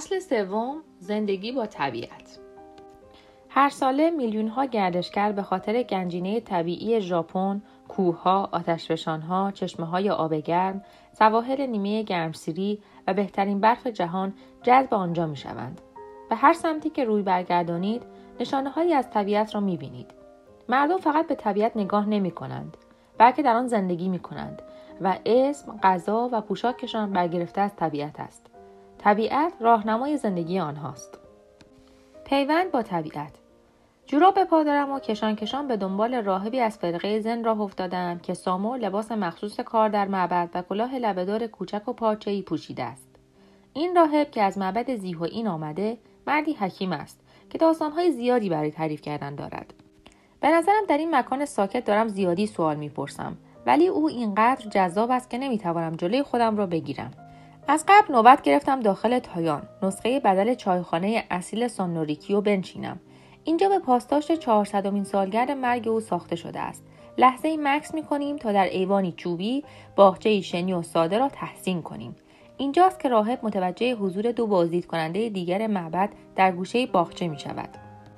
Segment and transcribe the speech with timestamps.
[0.00, 2.38] فصل سوم زندگی با طبیعت
[3.48, 10.34] هر ساله میلیون ها گردشگر به خاطر گنجینه طبیعی ژاپن، کوهها، آتشفشانها، چشمه های آب
[10.34, 15.80] گرم، سواحل نیمه گرمسیری و بهترین برف جهان جذب آنجا می شوند.
[16.30, 18.02] به هر سمتی که روی برگردانید
[18.40, 20.14] نشانه هایی از طبیعت را می بینید.
[20.68, 22.76] مردم فقط به طبیعت نگاه نمی کنند
[23.18, 24.62] بلکه در آن زندگی می کنند
[25.00, 28.49] و اسم، غذا و پوشاکشان برگرفته از طبیعت است.
[29.02, 31.18] طبیعت راهنمای زندگی آنهاست.
[32.24, 33.32] پیوند با طبیعت
[34.06, 38.34] جوراب به پا و کشان کشان به دنبال راهبی از فرقه زن راه افتادم که
[38.34, 43.08] سامو لباس مخصوص کار در معبد و کلاه لبهدار کوچک و ای پوشیده است.
[43.72, 44.90] این راهب که از معبد
[45.24, 49.74] این آمده مردی حکیم است که داستانهای زیادی برای تعریف کردن دارد.
[50.40, 53.36] به نظرم در این مکان ساکت دارم زیادی سوال می‌پرسم
[53.66, 57.29] ولی او اینقدر جذاب است که نمی‌توانم جلوی خودم را بگیرم.
[57.70, 59.62] از قبل نوبت گرفتم داخل تایان.
[59.82, 63.00] نسخه بدل چایخانه اصیل سانوریکیو بنشینم.
[63.44, 66.84] اینجا به پاسداشت چهارصدمین سالگرد مرگ او ساخته شده است.
[67.18, 69.64] لحظه ای مکس می کنیم تا در ایوانی چوبی
[69.96, 72.16] باغچه شنی و ساده را تحسین کنیم.
[72.56, 77.68] اینجاست که راهب متوجه حضور دو بازدید کننده دیگر معبد در گوشه باغچه می شود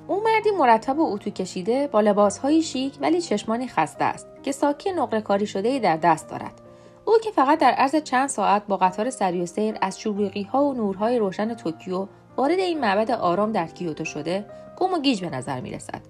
[0.09, 4.93] او مردی مرتب و اتو کشیده با لباسهایی شیک ولی چشمانی خسته است که ساکی
[4.93, 6.72] نقره کاری شده در دست دارد.
[7.05, 10.65] او که فقط در عرض چند ساعت با قطار سری و سیر از شوریقی ها
[10.65, 14.47] و نورهای روشن توکیو وارد این معبد آرام در کیوتو شده
[14.79, 16.01] گم و گیج به نظر می رسد.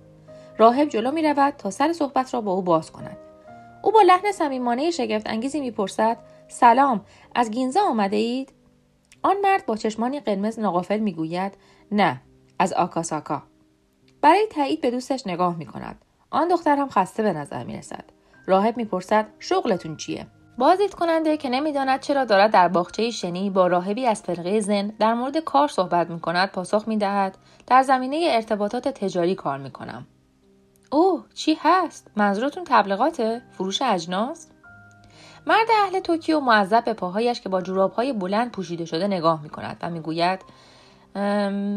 [0.59, 3.17] راهب جلو می رود تا سر صحبت را با او باز کند.
[3.83, 6.19] او با لحن صمیمانه شگفت انگیزی می‌پرسد
[6.49, 8.53] سلام از گینزا آمده اید؟
[9.23, 11.53] آن مرد با چشمانی قرمز ناقافل می‌گوید
[11.93, 12.21] نه
[12.59, 13.43] از آکاساکا
[14.21, 16.05] برای تایید به دوستش نگاه می کند.
[16.31, 18.05] آن دختر هم خسته به نظر می رسد.
[18.47, 20.27] راهب می‌پرسد شغلتون چیه؟
[20.59, 25.15] بازدید کننده که نمی‌داند چرا دارد در باغچه شنی با راهبی از فرقه زن در
[25.15, 30.07] مورد کار صحبت می کند پاسخ می دهد در زمینه ارتباطات تجاری کار می کنم.
[30.91, 34.49] اوه چی هست؟ منظورتون تبلیغاته؟ فروش اجناس؟
[35.47, 39.77] مرد اهل توکیو معذب به پاهایش که با جورابهای بلند پوشیده شده نگاه می کند
[39.83, 40.41] و می‌گوید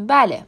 [0.08, 0.46] بله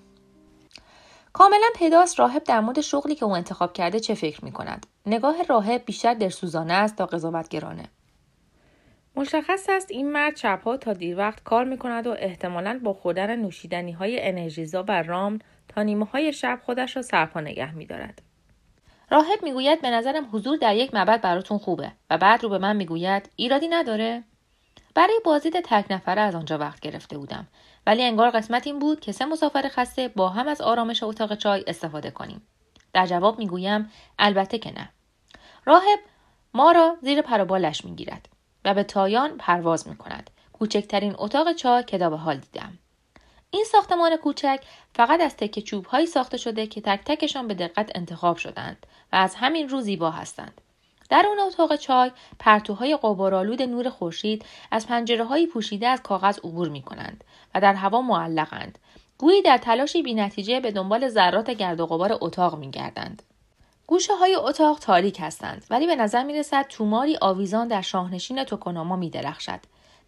[1.33, 4.85] کاملا پیداست راهب در مورد شغلی که او انتخاب کرده چه فکر می کند.
[5.05, 7.83] نگاه راهب بیشتر درسوزانه است تا قضاوتگرانه.
[9.17, 13.35] مشخص است این مرد شبها تا دیر وقت کار می کند و احتمالا با خوردن
[13.35, 18.21] نوشیدنی های انرژیزا و رام تا نیمه های شب خودش را سرپا نگه می دارد.
[19.11, 22.75] راهب می‌گوید به نظرم حضور در یک معبد براتون خوبه و بعد رو به من
[22.75, 24.23] می‌گوید ایرادی نداره.
[24.95, 27.47] برای بازدید تک نفره از آنجا وقت گرفته بودم
[27.85, 31.63] ولی انگار قسمت این بود که سه مسافر خسته با هم از آرامش اتاق چای
[31.67, 32.47] استفاده کنیم.
[32.93, 34.89] در جواب می‌گویم البته که نه.
[35.65, 35.99] راهب
[36.53, 38.36] ما را زیر پروبالش می‌گیرد.
[38.67, 40.29] و به تایان پرواز می کند.
[40.53, 42.77] کوچکترین اتاق چای که به حال دیدم.
[43.49, 44.59] این ساختمان کوچک
[44.93, 49.15] فقط از تکه چوب هایی ساخته شده که تک تکشان به دقت انتخاب شدند و
[49.15, 50.61] از همین رو زیبا هستند.
[51.09, 56.69] در اون اتاق چای پرتوهای قبارالود نور خورشید از پنجره های پوشیده از کاغذ عبور
[56.69, 57.23] می کنند
[57.55, 58.79] و در هوا معلقند.
[59.17, 63.23] گویی در تلاشی بینتیجه به دنبال ذرات گرد و غبار اتاق می گردند.
[63.87, 68.95] گوشه های اتاق تاریک هستند ولی به نظر می رسد توماری آویزان در شاهنشین توکوناما
[68.95, 69.59] می درخشد.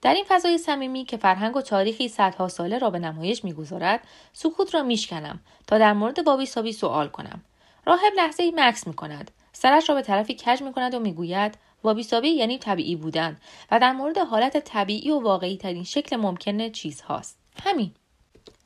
[0.01, 3.99] در این فضای صمیمی که فرهنگ و تاریخی صدها ساله را به نمایش می‌گذارد
[4.33, 7.43] سکوت را میشکنم تا در مورد بابی سابی سوال کنم.
[7.85, 11.57] راهب لحظه ای مکس می کند سرش را به طرفی کج می کند و می‌گوید
[11.83, 13.37] وابی سابی یعنی طبیعی بودن
[13.71, 17.37] و در مورد حالت طبیعی و واقعی ترین شکل ممکن چیزهاست.
[17.63, 17.91] همین.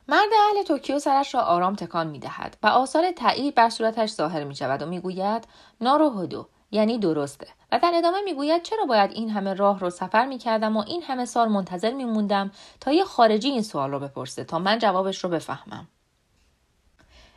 [0.07, 4.43] مرد اهل توکیو سرش را آرام تکان می دهد و آثار تایید بر صورتش ظاهر
[4.43, 5.47] می شود و می گوید
[5.81, 7.47] نارو یعنی درسته.
[7.71, 11.03] و در ادامه می‌گوید چرا باید این همه راه رو سفر می کردم و این
[11.03, 15.23] همه سال منتظر می موندم تا یه خارجی این سوال رو بپرسه تا من جوابش
[15.23, 15.87] رو بفهمم.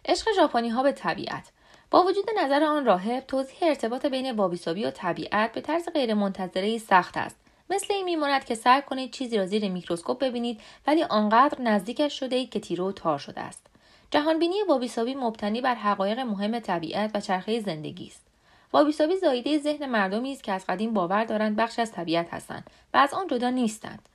[0.05, 1.53] عشق ژاپنی ها به طبیعت.
[1.91, 7.17] با وجود نظر آن راهب توضیح ارتباط بین وابیسابی و طبیعت به طرز غیرمنتظره سخت
[7.17, 7.37] است.
[7.71, 12.37] مثل این میماند که سعی کنید چیزی را زیر میکروسکوپ ببینید ولی آنقدر نزدیکش شده
[12.37, 13.67] اید که تیره و تار شده است.
[14.11, 18.27] جهانبینی وابیسابی مبتنی بر حقایق مهم طبیعت و چرخه زندگی است.
[18.73, 22.97] وابیسابی زایده ذهن مردمی است که از قدیم باور دارند بخش از طبیعت هستند و
[22.97, 24.09] از آن جدا نیستند.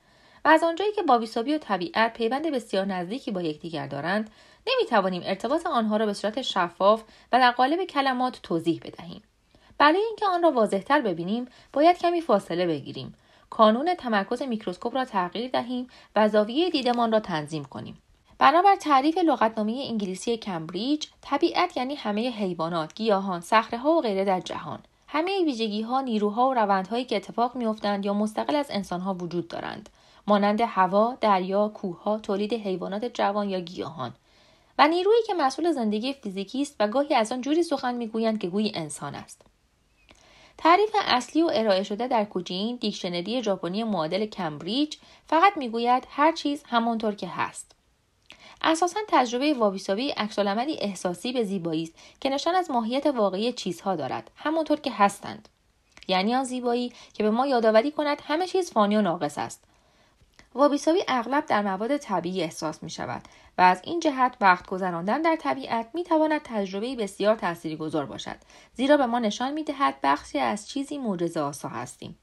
[0.44, 4.30] و از آنجایی که وابیسابی و طبیعت پیوند بسیار نزدیکی با یکدیگر دارند
[4.66, 7.02] نمی‌توانیم ارتباط آنها را به صورت شفاف
[7.32, 9.22] و در قالب کلمات توضیح بدهیم.
[9.78, 13.14] برای اینکه آن را واضحتر ببینیم باید کمی فاصله بگیریم.
[13.52, 17.98] کانون تمرکز میکروسکوپ را تغییر دهیم و زاویه دیدمان را تنظیم کنیم.
[18.38, 24.40] بنابر تعریف لغتنامه انگلیسی کمبریج طبیعت یعنی همه حیوانات گیاهان صخره ها و غیره در
[24.40, 24.78] جهان.
[25.08, 29.48] همه ویژگی ها نیروها و روندهایی که اتفاق میافتند یا مستقل از انسان ها وجود
[29.48, 29.88] دارند.
[30.26, 34.12] مانند هوا دریا کوهها تولید حیوانات جوان یا گیاهان.
[34.78, 38.48] و نیرویی که مسئول زندگی فیزیکی است و گاهی از آن جوری سخن می‌گویند که
[38.48, 39.51] گویی انسان است.
[40.62, 46.62] تعریف اصلی و ارائه شده در کوجین دیکشنری ژاپنی معادل کمبریج فقط می‌گوید هر چیز
[46.66, 47.72] همانطور که هست.
[48.62, 54.30] اساسا تجربه وابیسابی عکسالعملی احساسی به زیبایی است که نشان از ماهیت واقعی چیزها دارد
[54.36, 55.48] همانطور که هستند.
[56.08, 59.64] یعنی آن زیبایی که به ما یادآوری کند همه چیز فانی و ناقص است.
[60.54, 63.22] وابیسابی اغلب در مواد طبیعی احساس می شود
[63.58, 68.36] و از این جهت وقت گذراندن در طبیعت می تواند تجربه بسیار تاثیرگذار باشد
[68.74, 72.18] زیرا به ما نشان می دهد بخشی از چیزی معجزه آسا هستیم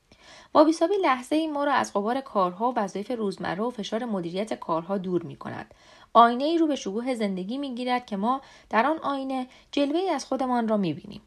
[0.53, 4.97] وابیسابی لحظه ای ما را از قبار کارها و وظایف روزمره و فشار مدیریت کارها
[4.97, 5.73] دور می کند
[6.13, 10.09] آینه ای رو به شکوه زندگی می گیرد که ما در آن آینه جلوه ای
[10.09, 11.21] از خودمان را می بینیم.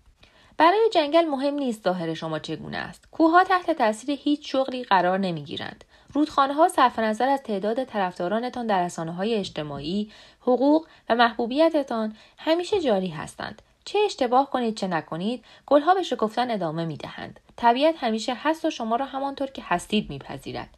[0.56, 3.08] برای جنگل مهم نیست ظاهر شما چگونه است.
[3.10, 5.84] کوهها تحت تاثیر هیچ شغلی قرار نمی گیرند.
[6.12, 10.10] رودخانه ها صرف نظر از تعداد طرفدارانتان در رسانه های اجتماعی،
[10.40, 13.62] حقوق و محبوبیتتان همیشه جاری هستند.
[13.84, 17.40] چه اشتباه کنید چه نکنید گلها به شکفتن ادامه می دهند.
[17.56, 20.68] طبیعت همیشه هست و شما را همانطور که هستید میپذیرد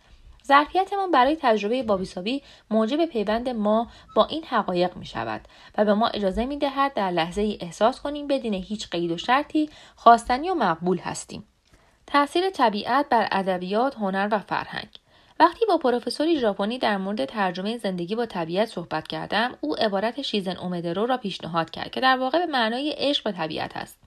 [0.46, 5.40] ظرفیتمان برای تجربه بابیسابی موجب پیوند ما با این حقایق می شود
[5.78, 9.70] و به ما اجازه می دهد در لحظه احساس کنیم بدون هیچ قید و شرطی
[9.96, 11.44] خواستنی و مقبول هستیم.
[12.06, 14.88] تاثیر طبیعت بر ادبیات، هنر و فرهنگ
[15.40, 20.56] وقتی با پروفسوری ژاپنی در مورد ترجمه زندگی با طبیعت صحبت کردم او عبارت شیزن
[20.56, 23.98] اومدرو را پیشنهاد کرد که در واقع به معنای عشق به طبیعت است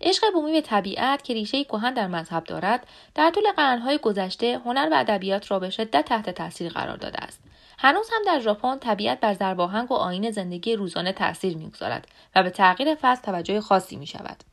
[0.00, 4.88] عشق بومی به طبیعت که ریشه کهن در مذهب دارد در طول قرنهای گذشته هنر
[4.92, 7.40] و ادبیات را به شدت تحت تاثیر قرار داده است
[7.78, 12.50] هنوز هم در ژاپن طبیعت بر زرباهنگ و آین زندگی روزانه تاثیر می‌گذارد و به
[12.50, 14.49] تغییر فصل توجه خاصی می شود.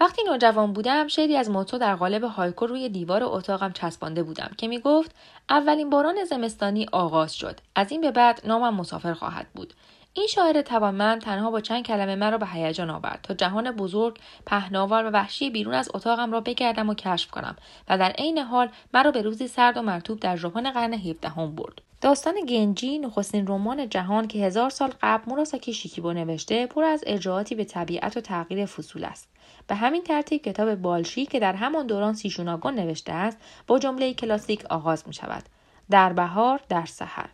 [0.00, 4.68] وقتی نوجوان بودم شعری از موتو در قالب هایکو روی دیوار اتاقم چسبانده بودم که
[4.68, 5.14] می گفت
[5.50, 7.60] اولین باران زمستانی آغاز شد.
[7.74, 9.74] از این به بعد نامم مسافر خواهد بود.
[10.12, 15.04] این شاعر توانمند تنها با چند کلمه مرا به هیجان آورد تا جهان بزرگ پهناور
[15.04, 17.56] و وحشی بیرون از اتاقم را بگردم و کشف کنم
[17.88, 21.82] و در عین حال مرا به روزی سرد و مرتوب در ژاپن قرن هفدهم برد.
[22.00, 27.54] داستان گنجی نخستین رمان جهان که هزار سال قبل موراساکی شیکیبو نوشته پر از ارجاعاتی
[27.54, 29.28] به طبیعت و تغییر فصول است.
[29.66, 34.64] به همین ترتیب کتاب بالشی که در همان دوران سیشوناگون نوشته است با جمله کلاسیک
[34.64, 35.42] آغاز می شود
[35.90, 37.28] در بهار در سحر.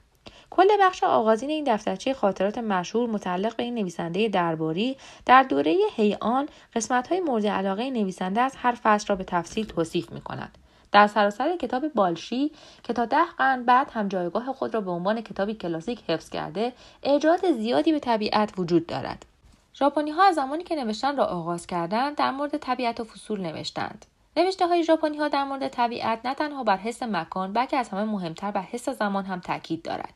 [0.50, 4.96] کل بخش آغازین این دفترچه خاطرات مشهور متعلق به این نویسنده درباری
[5.26, 10.12] در دوره هیان قسمت های مورد علاقه نویسنده از هر فصل را به تفصیل توصیف
[10.12, 10.58] می کند.
[10.92, 12.52] در سراسر کتاب بالشی
[12.82, 16.72] که تا ده قرن بعد هم جایگاه خود را به عنوان کتابی کلاسیک حفظ کرده
[17.02, 19.26] ارجاعات زیادی به طبیعت وجود دارد.
[19.74, 24.66] ژاپنی ها زمانی که نوشتن را آغاز کردند در مورد طبیعت و فصول نوشتند نوشته
[24.66, 28.50] های ژاپنی ها در مورد طبیعت نه تنها بر حس مکان بلکه از همه مهمتر
[28.50, 30.14] بر حس زمان هم تاکید دارد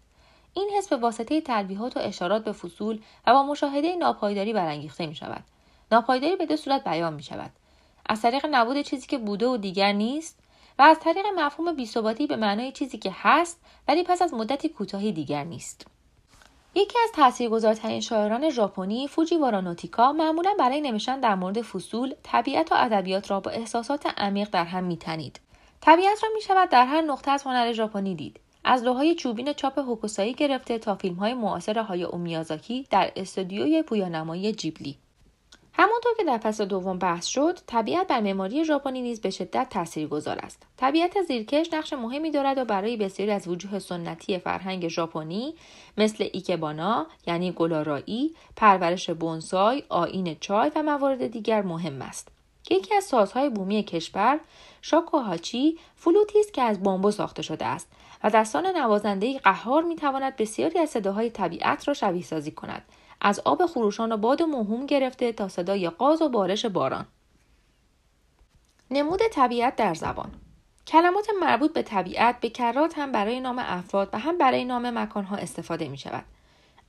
[0.54, 5.14] این حس به واسطه تلویحات و اشارات به فصول و با مشاهده ناپایداری برانگیخته می
[5.14, 5.44] شود.
[5.92, 7.50] ناپایداری به دو صورت بیان می شود.
[8.06, 10.38] از طریق نبود چیزی که بوده و دیگر نیست
[10.78, 15.12] و از طریق مفهوم بیثباتی به معنای چیزی که هست ولی پس از مدتی کوتاهی
[15.12, 15.86] دیگر نیست.
[16.78, 22.74] یکی از تاثیرگذارترین شاعران ژاپنی فوجی وارانوتیکا معمولا برای نوشتن در مورد فصول طبیعت و
[22.78, 25.40] ادبیات را با احساسات عمیق در هم میتنید.
[25.80, 28.40] طبیعت را می‌شود در هر نقطه از هنر ژاپنی دید.
[28.64, 34.52] از لوهای چوبین چاپ هوکوسایی گرفته تا فیلم های معاصر های اومیازاکی در استودیوی پویانمایی
[34.52, 34.98] جیبلی.
[35.78, 40.38] همانطور که در فصل دوم بحث شد طبیعت بر معماری ژاپنی نیز به شدت تاثیرگذار
[40.38, 40.62] است.
[40.76, 45.54] طبیعت زیرکش نقش مهمی دارد و برای بسیاری از وجوه سنتی فرهنگ ژاپنی
[45.96, 52.28] مثل ایکبانا یعنی گلارایی پرورش بونسای آین چای و موارد دیگر مهم است.
[52.70, 54.40] یکی از سازهای بومی کشور
[54.82, 57.88] شاکوهاچی فلوتی است که از بامبو ساخته شده است
[58.24, 62.82] و دستان نوازنده قهار می تواند بسیاری از صداهای طبیعت را شبیه سازی کند.
[63.20, 67.06] از آب خروشان و باد موهوم گرفته تا صدای قاز و بارش باران.
[68.90, 70.30] نمود طبیعت در زبان.
[70.86, 75.36] کلمات مربوط به طبیعت به کرات هم برای نام افراد و هم برای نام مکانها
[75.36, 76.24] استفاده می شود.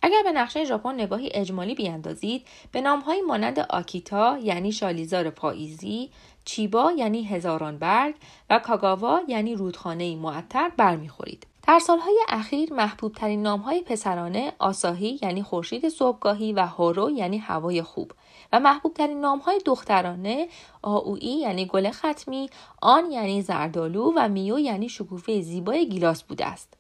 [0.01, 6.10] اگر به نقشه ژاپن نگاهی اجمالی بیاندازید به نامهایی مانند آکیتا یعنی شالیزار پاییزی
[6.46, 8.15] چیبا یعنی هزاران برگ
[8.50, 11.48] و کاگاوا یعنی رودخانه معطر برمیخورید.
[11.67, 17.38] در سالهای اخیر محبوب ترین نام های پسرانه آساهی یعنی خورشید صبحگاهی و هورو یعنی
[17.38, 18.12] هوای خوب
[18.53, 20.47] و محبوب ترین نام های دخترانه
[20.81, 22.50] آوئی یعنی گل ختمی
[22.81, 26.74] آن یعنی زردالو و میو یعنی شکوفه زیبای گیلاس بوده است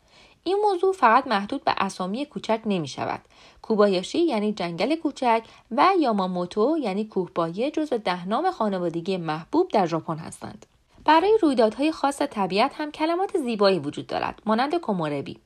[0.43, 3.21] این موضوع فقط محدود به اسامی کوچک نمی شود.
[3.61, 10.17] کوبایاشی یعنی جنگل کوچک و یاماموتو یعنی کوهبایه جزو ده نام خانوادگی محبوب در ژاپن
[10.17, 10.65] هستند.
[11.07, 15.39] برای رویدادهای خاص طبیعت هم کلمات زیبایی وجود دارد مانند کوموربی.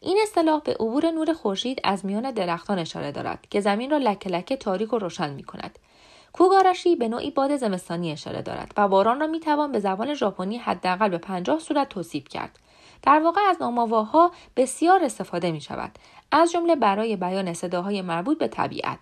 [0.00, 4.30] این اصطلاح به عبور نور خورشید از میان درختان اشاره دارد که زمین را لکه
[4.30, 5.78] لکه تاریک و روشن می کند.
[6.32, 11.08] کوگاراشی به نوعی باد زمستانی اشاره دارد و باران را می‌توان به زبان ژاپنی حداقل
[11.08, 12.58] به پنجاه صورت توصیف کرد.
[13.02, 15.90] در واقع از نامآواها بسیار استفاده می شود
[16.30, 18.98] از جمله برای بیان صداهای مربوط به طبیعت.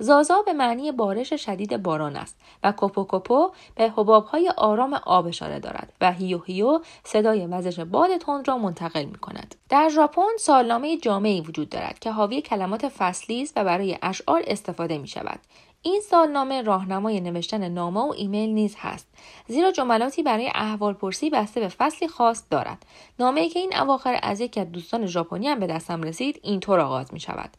[0.00, 5.58] زازا به معنی بارش شدید باران است و کوپو کوپو به حبابهای آرام آب اشاره
[5.58, 9.54] دارد و هیو هیو صدای وزش باد تند را منتقل می کند.
[9.68, 14.98] در ژاپن سالنامه جامعی وجود دارد که حاوی کلمات فصلی است و برای اشعار استفاده
[14.98, 15.40] می شود.
[15.82, 19.08] این سالنامه راهنمای نوشتن نامه و ایمیل نیز هست
[19.46, 22.86] زیرا جملاتی برای احوالپرسی بسته به فصلی خاص دارد
[23.18, 26.80] نامه ای که این اواخر از یکی از دوستان ژاپنی هم به دستم رسید اینطور
[26.80, 27.50] آغاز می شود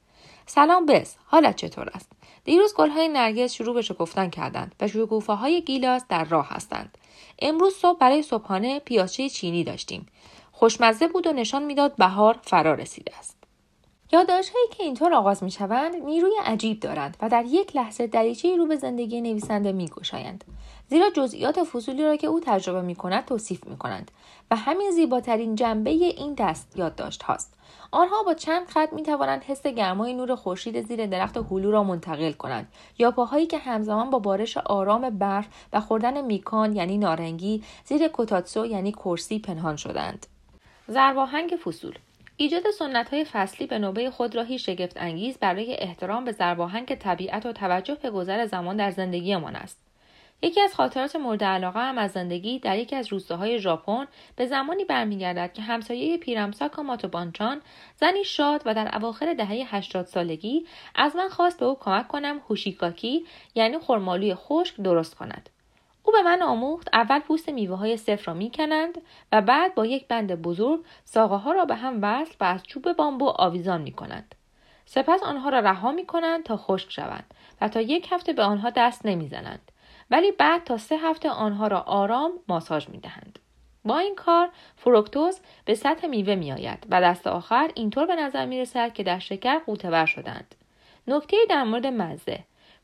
[0.45, 2.11] سلام بس حالت چطور است
[2.43, 6.97] دیروز گلهای نرگس شروع به شکفتن کردند و شکوفه های گیلاس در راه هستند.
[7.39, 10.05] امروز صبح برای صبحانه پیازچه چینی داشتیم.
[10.51, 13.37] خوشمزه بود و نشان می‌داد بهار فرا رسیده است.
[14.11, 18.67] یادداشتهایی که اینطور آغاز می شوند نیروی عجیب دارند و در یک لحظه دریچه رو
[18.67, 20.43] به زندگی نویسنده می گشایند.
[20.91, 24.11] زیرا جزئیات فصولی را که او تجربه می کند توصیف می کنند
[24.51, 27.53] و همین زیباترین جنبه این دست یادداشت هاست.
[27.91, 32.31] آنها با چند خط می توانند حس گرمای نور خورشید زیر درخت هلو را منتقل
[32.31, 32.67] کنند
[32.99, 38.65] یا پاهایی که همزمان با بارش آرام برف و خوردن میکان یعنی نارنگی زیر کوتاتسو
[38.65, 40.25] یعنی کرسی پنهان شدند.
[40.87, 41.97] زرباهنگ فصول
[42.37, 47.45] ایجاد سنت های فصلی به نوبه خود راهی شگفت انگیز برای احترام به زرباهنگ طبیعت
[47.45, 49.90] و توجه به گذر زمان در زندگیمان است.
[50.43, 54.85] یکی از خاطرات مورد علاقه هم از زندگی در یکی از روستاهای ژاپن به زمانی
[54.85, 57.61] برمیگردد که همسایه پیرمسا کاماتو بانچان
[57.95, 62.41] زنی شاد و در اواخر دهه 80 سالگی از من خواست به او کمک کنم
[62.49, 65.49] هوشیکاکی یعنی خرمالوی خشک درست کند
[66.03, 70.07] او به من آموخت اول پوست میوه های صفر را می‌کنند و بعد با یک
[70.07, 74.35] بند بزرگ ساقه ها را به هم وصل و از چوب بامبو آویزان می کنند.
[74.85, 78.69] سپس آنها را رها می کنند تا خشک شوند و تا یک هفته به آنها
[78.69, 79.71] دست نمی‌زنند
[80.11, 83.39] ولی بعد تا سه هفته آنها را آرام ماساژ می دهند.
[83.85, 88.45] با این کار فروکتوز به سطح میوه می آید و دست آخر اینطور به نظر
[88.45, 90.55] می رسد که در شکر قوتور شدند.
[91.07, 92.39] نکته در مورد مزه.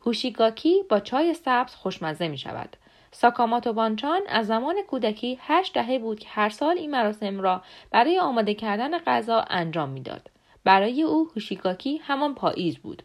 [0.05, 2.77] هوشیگاکی با چای سبز خوشمزه می شود
[3.11, 8.19] ساکاماتو بانچان از زمان کودکی هشت دهه بود که هر سال این مراسم را برای
[8.19, 10.29] آماده کردن غذا انجام می‌داد.
[10.63, 13.03] برای او هوشیگاکی همان پاییز بود.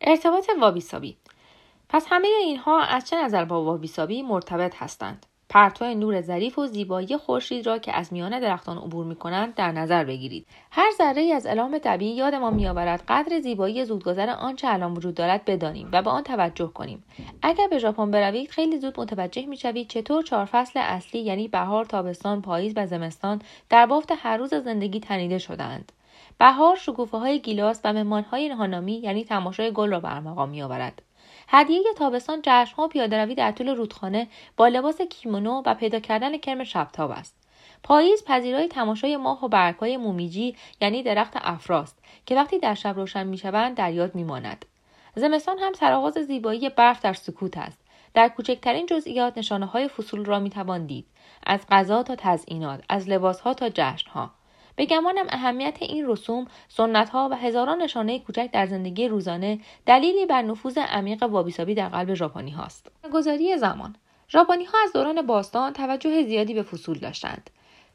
[0.00, 1.16] ارتباط وابیسابی.
[1.92, 7.16] پس همه اینها از چه نظر با وابیسابی مرتبط هستند؟ پرتو نور ظریف و زیبایی
[7.16, 10.46] خورشید را که از میان درختان عبور می کنند در نظر بگیرید.
[10.70, 15.88] هر ذره از علام طبیعی یادمان میآورد قدر زیبایی زودگذر آنچه الان وجود دارد بدانیم
[15.92, 17.04] و به آن توجه کنیم.
[17.42, 22.42] اگر به ژاپن بروید خیلی زود متوجه می‌شوید چطور چهار فصل اصلی یعنی بهار تابستان
[22.42, 25.92] پاییز و زمستان در بافت هر روز زندگی تنیده شدهاند.
[26.38, 31.02] بهار شکوفه های گیلاس و مهمان های هانامی یعنی تماشای گل را برمقام میآورد.
[31.52, 37.10] هدیه تابستان جشنها پیادهروی در طول رودخانه با لباس کیمونو و پیدا کردن کرم شبتاب
[37.10, 37.36] است.
[37.82, 43.26] پاییز پذیرای تماشای ماه و برگهای مومیجی یعنی درخت افراست که وقتی در شب روشن
[43.26, 44.64] می‌شوند در یاد میماند.
[45.14, 47.78] زمستان هم سرآغاز زیبایی برف در سکوت است.
[48.14, 51.06] در کوچکترین جزئیات نشانه های فصول را می‌توان دید.
[51.46, 54.30] از غذا تا تزئینات از لباسها تا جشنها.
[54.80, 56.46] به گمانم اهمیت این رسوم
[57.12, 62.14] ها و هزاران نشانه کوچک در زندگی روزانه دلیلی بر نفوذ عمیق وابیسابی در قلب
[62.14, 62.90] ژاپنی هاست.
[63.12, 63.96] گذاری زمان.
[64.28, 67.50] ژاپنی ها از دوران باستان توجه زیادی به فصول داشتند.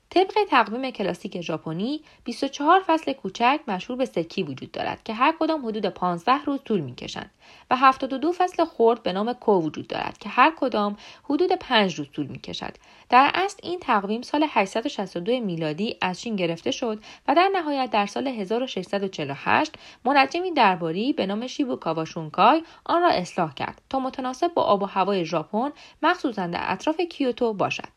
[0.09, 5.65] طبق تقویم کلاسیک ژاپنی 24 فصل کوچک مشهور به سکی وجود دارد که هر کدام
[5.65, 7.31] حدود 15 روز طول می‌کشند
[7.71, 12.07] و 72 فصل خرد به نام کو وجود دارد که هر کدام حدود 5 روز
[12.13, 12.75] طول می‌کشد.
[13.09, 18.05] در اصل این تقویم سال 862 میلادی از چین گرفته شد و در نهایت در
[18.05, 19.71] سال 1648
[20.05, 24.85] منجمی درباری به نام شیبو کاواشونکای آن را اصلاح کرد تا متناسب با آب و
[24.85, 25.71] هوای ژاپن
[26.03, 27.94] مخصوصا در اطراف کیوتو باشد.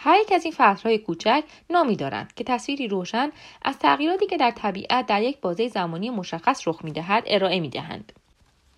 [0.00, 3.30] هر یک از این فصلهای کوچک نامی دارند که تصویری روشن
[3.62, 8.12] از تغییراتی که در طبیعت در یک بازه زمانی مشخص رخ می‌دهد ارائه می‌دهند.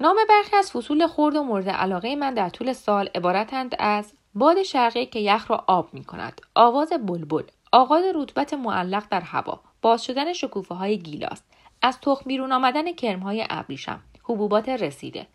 [0.00, 4.62] نام برخی از فصول خرد و مورد علاقه من در طول سال عبارتند از باد
[4.62, 10.05] شرقی که یخ را آب می کند آواز بلبل آغاز رطوبت معلق در هوا باز
[10.05, 11.43] شدن شکوفه های گیلاس
[11.83, 15.27] از تخم بیرون آمدن کرم های ابریشم حبوبات رسیده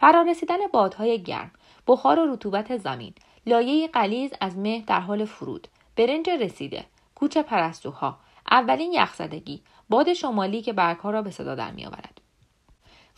[0.00, 1.50] فرارسیدن بادهای گرم
[1.86, 3.14] بخار و رطوبت زمین
[3.46, 5.68] لایه قلیز از مه در حال فرود.
[5.96, 6.84] برنج رسیده.
[7.14, 8.18] کوچه پرستوها.
[8.50, 9.62] اولین یخزدگی.
[9.88, 12.20] باد شمالی که برگها را به صدا در میآورد.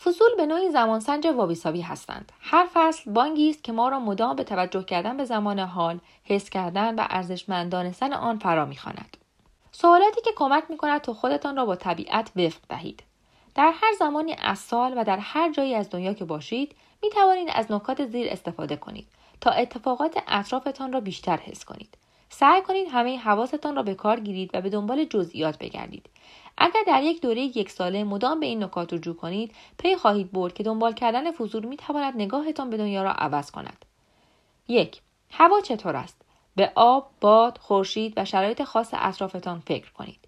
[0.03, 2.31] فصول به نوعی زمانسنج وابیسابی هستند.
[2.39, 6.49] هر فصل بانگی است که ما را مدام به توجه کردن به زمان حال حس
[6.49, 9.17] کردن و ارزشمند دانستن آن فرا می‌خواند.
[9.71, 13.03] سوالاتی که کمک می‌کند تا خودتان را با طبیعت وفق دهید.
[13.55, 17.49] در هر زمانی از سال و در هر جایی از دنیا که باشید می توانید
[17.51, 19.07] از نکات زیر استفاده کنید.
[19.41, 21.97] تا اتفاقات اطرافتان را بیشتر حس کنید.
[22.29, 26.09] سعی کنید همه حواستان را به کار گیرید و به دنبال جزئیات بگردید.
[26.57, 30.53] اگر در یک دوره یک ساله مدام به این نکات رجوع کنید پی خواهید برد
[30.53, 33.85] که دنبال کردن فضول می تواند نگاهتان به دنیا را عوض کند.
[34.67, 35.01] یک
[35.31, 36.21] هوا چطور است؟
[36.55, 40.19] به آب باد خورشید و شرایط خاص اطرافتان فکر کنید.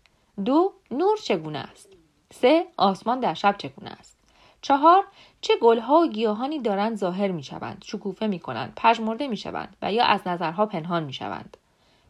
[0.46, 1.90] دو نور چگونه است؟
[2.34, 4.19] سه آسمان در شب چگونه است؟
[4.62, 5.04] چهار
[5.42, 9.94] چه گلها و گیاهانی دارند ظاهر می شوند شکوفه می کنند پژمرده می شوند و
[9.94, 11.58] یا از نظرها پنهان می شوند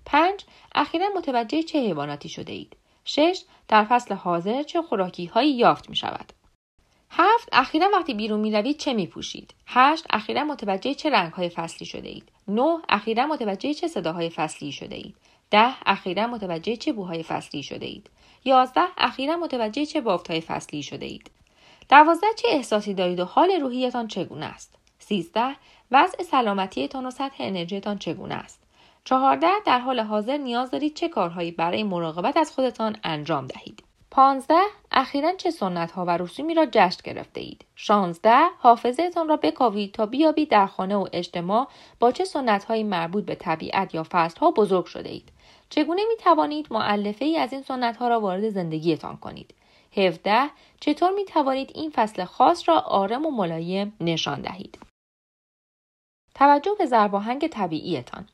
[0.05, 2.77] پنج اخیرا متوجه چه حیواناتی شده اید.
[3.05, 6.33] شش در فصل حاضر چه خوراکی هایی یافت می شود
[7.09, 11.49] هفت اخیرا وقتی بیرون می روید چه می پوشید هشت اخیرا متوجه چه رنگ های
[11.49, 12.31] فصلی شده اید.
[12.47, 15.15] نه اخیرا متوجه چه صداهای فصلی شده اید.
[15.51, 18.09] ده اخیرا متوجه چه بوهای فصلی شده اید.
[18.45, 21.31] یازده اخیرا متوجه چه های فصلی شده اید.
[21.89, 25.55] دوازده چه احساسی دارید و حال روحیتان چگونه است سیزده
[25.91, 28.59] وضع سلامتیتان و سطح انرژیتان چگونه است
[29.03, 34.61] چهارده در حال حاضر نیاز دارید چه کارهایی برای مراقبت از خودتان انجام دهید پانزده
[34.91, 37.65] اخیرا چه سنت ها و رسومی را جشن گرفته اید.
[37.75, 41.67] شانزده حافظهتان را بکاوید تا بیابید در خانه و اجتماع
[41.99, 45.29] با چه سنت های مربوط به طبیعت یا فصل ها بزرگ شده اید.
[45.69, 49.53] چگونه می توانید معلفه ای از این سنت ها را وارد زندگیتان کنید.
[49.99, 54.79] 17 چطور می توانید این فصل خاص را آرام و ملایم نشان دهید.
[56.35, 58.27] توجه به زرباهنگ طبیعیتان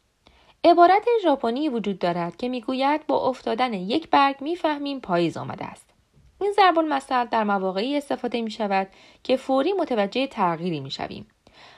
[0.64, 5.90] عبارت ژاپنی وجود دارد که می‌گوید با افتادن یک برگ می‌فهمیم پاییز آمده است
[6.42, 8.88] این ضرب المثل در مواقعی استفاده می شود
[9.24, 11.28] که فوری متوجه تغییری می شویم.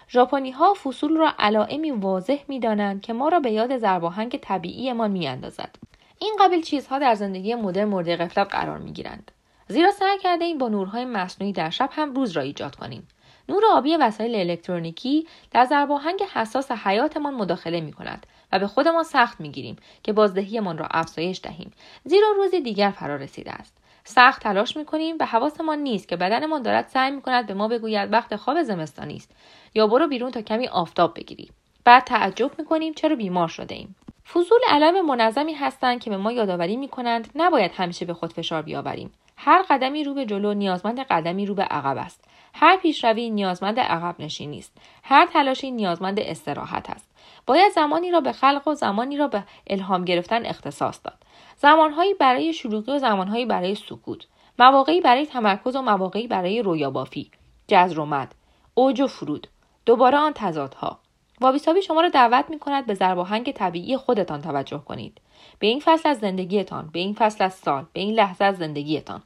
[0.10, 5.12] ژاپنی ها فصول را علائمی واضح می دانند که ما را به یاد زرباهنگ طبیعیمان
[5.12, 5.76] می اندازد.
[6.19, 9.32] این قبیل چیزها در زندگی مدرن مورد غفلت قرار می گیرند.
[9.67, 13.08] زیرا سعی کرده این با نورهای مصنوعی در شب هم روز را ایجاد کنیم.
[13.49, 19.39] نور آبی وسایل الکترونیکی در زرباهنگ حساس حیاتمان مداخله می کند و به خودمان سخت
[19.39, 21.71] می گیریم که بازدهیمان را افزایش دهیم
[22.03, 23.77] زیرا روزی دیگر فرا رسیده است.
[24.03, 27.67] سخت تلاش می کنیم و حواسمان نیست که بدنمان دارد سعی می کند به ما
[27.67, 29.32] بگوید وقت خواب زمستانی است
[29.75, 31.49] یا برو بیرون تا کمی آفتاب بگیری.
[31.84, 33.95] بعد تعجب می کنیم چرا بیمار شده ایم.
[34.34, 38.62] فضول علائم منظمی هستند که به ما یادآوری می کنند نباید همیشه به خود فشار
[38.62, 39.12] بیاوریم.
[39.38, 42.26] هر قدمی رو به جلو نیازمند قدمی رو به عقب است.
[42.54, 44.78] هر پیشروی نیازمند عقب نشینی است.
[45.04, 47.10] هر تلاشی نیازمند استراحت است.
[47.45, 51.17] باید زمانی را به خلق و زمانی را به الهام گرفتن اختصاص داد.
[51.58, 54.28] زمانهایی برای شلوغی و زمانهایی برای سکوت.
[54.60, 57.32] مواقعی برای تمرکز و مواقعی برای رویابافی.
[57.67, 58.36] جزر و مد.
[58.73, 59.47] اوج و فرود.
[59.86, 61.00] دوباره آن تضادها.
[61.41, 65.21] وابیسابی شما را دعوت می کند به زرباهنگ طبیعی خودتان توجه کنید.
[65.60, 69.23] به این فصل از زندگیتان، به این فصل از سال، به این لحظه از زندگیتان.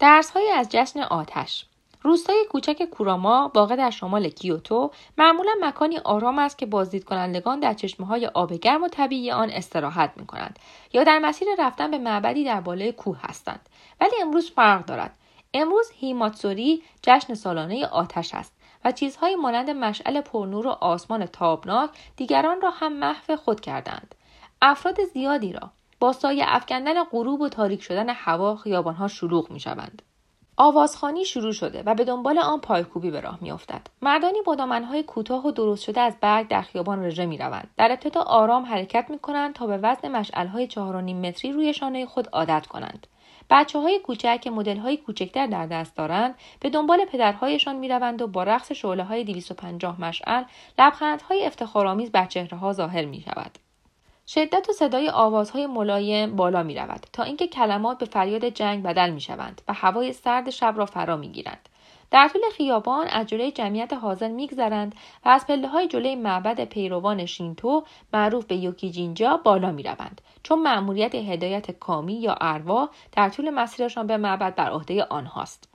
[0.00, 1.66] درس از جشن آتش
[2.02, 7.74] روستای کوچک کوراما واقع در شمال کیوتو معمولا مکانی آرام است که بازدید کنندگان در
[7.74, 10.58] چشمه های آب گرم و طبیعی آن استراحت می کنند
[10.92, 13.68] یا در مسیر رفتن به معبدی در بالای کوه هستند
[14.00, 15.14] ولی امروز فرق دارد
[15.54, 18.52] امروز هیماتسوری جشن سالانه آتش است
[18.84, 24.14] و چیزهایی مانند مشعل پرنور و آسمان تابناک دیگران را هم محو خود کردند.
[24.62, 30.02] افراد زیادی را با سایه افکندن غروب و تاریک شدن هوا خیابانها شلوغ می شوند.
[30.56, 33.80] آوازخانی شروع شده و به دنبال آن پایکوبی به راه میافتد.
[34.02, 37.70] مردانی با دامنهای کوتاه و درست شده از برگ در خیابان رژه می‌روند.
[37.76, 42.66] در ابتدا آرام حرکت می‌کنند تا به وزن مشعلهای چهار متری روی شانه خود عادت
[42.66, 43.06] کنند.
[43.50, 48.26] بچه های کوچک که مدل های کوچکتر در دست دارند به دنبال پدرهایشان می‌روند و
[48.26, 50.44] با رقص شعله های 250 مشعل
[50.78, 53.58] لبخندهای افتخارآمیز بر چهره ها ظاهر می شود.
[54.26, 59.10] شدت و صدای آوازهای ملایم بالا می رود تا اینکه کلمات به فریاد جنگ بدل
[59.10, 61.68] می شوند و هوای سرد شب را فرا می گیرند.
[62.12, 64.94] در طول خیابان از جلوی جمعیت حاضر میگذرند
[65.24, 70.20] و از پله های جلوی معبد پیروان شینتو معروف به یوکی جینجا بالا می روند
[70.42, 75.68] چون مأموریت هدایت کامی یا اروا در طول مسیرشان به معبد بر عهده آنهاست.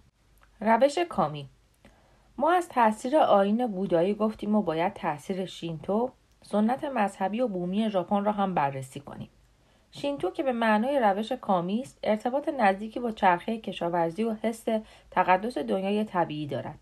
[0.62, 1.50] روش کامی.
[2.38, 8.26] ما از تاثیر آین بودایی گفتیم و باید تاثیر شینتو سنت مذهبی و بومی ژاپن
[8.26, 9.30] را هم بررسی کنیم.
[9.92, 14.66] شینتو که به معنای روش کامی است ارتباط نزدیکی با چرخه کشاورزی و حس
[15.12, 16.80] تقدس دنیای طبیعی دارد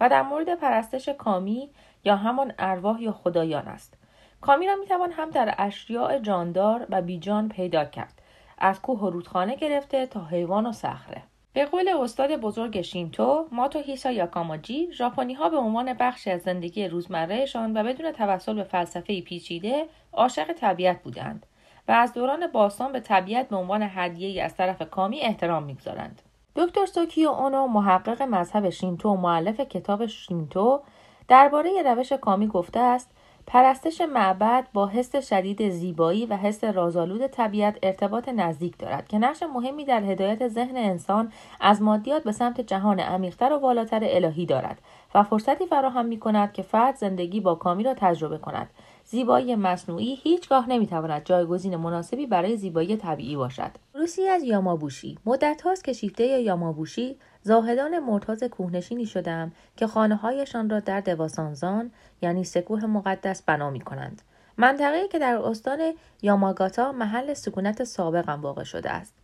[0.00, 1.70] و در مورد پرستش کامی
[2.04, 3.94] یا همان ارواح یا خدایان است.
[4.40, 8.22] کامی را می‌توان هم در اشیاء جاندار و بیجان پیدا کرد
[8.58, 11.22] از کوه و رودخانه گرفته تا حیوان و صخره.
[11.52, 16.88] به قول استاد بزرگ شینتو ماتو هیسا یاکاماجی ژاپنی ها به عنوان بخشی از زندگی
[16.88, 21.46] روزمرهشان و بدون توسل به فلسفه پیچیده عاشق طبیعت بودند.
[21.88, 26.22] و از دوران باستان به طبیعت به عنوان هدیه از طرف کامی احترام می‌گذارند.
[26.56, 30.80] دکتر سوکیو اونو محقق مذهب شینتو و معلف کتاب شینتو
[31.28, 33.10] درباره روش کامی گفته است
[33.46, 39.42] پرستش معبد با حس شدید زیبایی و حس رازآلود طبیعت ارتباط نزدیک دارد که نقش
[39.42, 44.78] مهمی در هدایت ذهن انسان از مادیات به سمت جهان عمیقتر و بالاتر الهی دارد
[45.14, 48.70] و فرصتی فراهم می کند که فرد زندگی با کامی را تجربه کند.
[49.10, 55.84] زیبایی مصنوعی هیچگاه نمی‌تواند جایگزین مناسبی برای زیبایی طبیعی باشد روسی از یامابوشی مدت هاست
[55.84, 61.90] که شیفته یامابوشی زاهدان مرتاز کوهنشینی شدم که خانه هایشان را در دواسانزان
[62.22, 64.22] یعنی سکوه مقدس بنا می کنند.
[64.56, 69.14] منطقه‌ای که در استان یاماگاتا محل سکونت سابقم واقع شده است.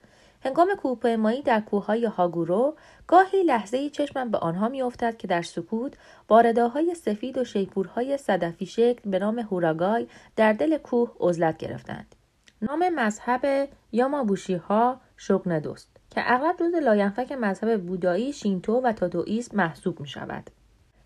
[0.44, 2.76] هنگام کوهپیمایی در کوههای هاگورو
[3.07, 5.92] گاهی لحظه چشمم به آنها میافتد که در سکوت
[6.29, 12.14] با رداهای سفید و شیپورهای صدفی شکل به نام هوراگای در دل کوه عزلت گرفتند
[12.62, 20.00] نام مذهب یامابوشی ها شوگندوست که اغلب جزء لاینفک مذهب بودایی شینتو و تائوئیسم محسوب
[20.00, 20.50] می شود.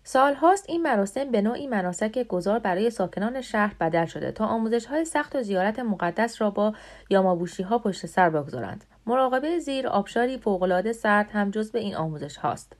[0.03, 5.05] سالهاست این مراسم به نوعی مناسک گذار برای ساکنان شهر بدل شده تا آموزش های
[5.05, 6.73] سخت و زیارت مقدس را با
[7.09, 8.85] یامابوشی ها پشت سر بگذارند.
[9.09, 12.73] مراقبه زیر آبشاری فوقالعاده سرد هم جز به این آموزش هاست.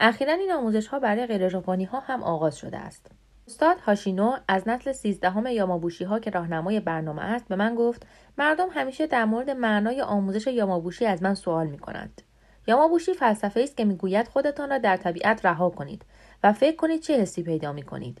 [0.00, 3.10] اخیرا این آموزش ها برای غیر ها هم آغاز شده است.
[3.48, 8.06] استاد هاشینو از نسل سیزدهم یامابوشی ها که راهنمای برنامه است به من گفت
[8.38, 12.22] مردم همیشه در مورد معنای آموزش یامابوشی از من سوال می کنند.
[12.66, 16.04] یامابوشی فلسفه است که می‌گوید خودتان را در طبیعت رها کنید
[16.44, 18.18] و فکر کنید چه حسی پیدا می کنید.